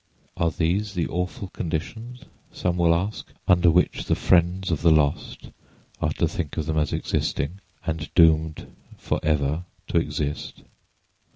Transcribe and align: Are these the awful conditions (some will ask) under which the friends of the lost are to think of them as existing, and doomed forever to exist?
Are 0.35 0.49
these 0.49 0.95
the 0.95 1.05
awful 1.05 1.49
conditions 1.49 2.23
(some 2.51 2.75
will 2.75 2.95
ask) 2.95 3.27
under 3.47 3.69
which 3.69 4.05
the 4.05 4.15
friends 4.15 4.71
of 4.71 4.81
the 4.81 4.89
lost 4.89 5.51
are 6.01 6.11
to 6.13 6.27
think 6.27 6.57
of 6.57 6.65
them 6.65 6.79
as 6.79 6.91
existing, 6.91 7.59
and 7.85 8.11
doomed 8.15 8.65
forever 8.97 9.65
to 9.89 9.97
exist? 9.99 10.63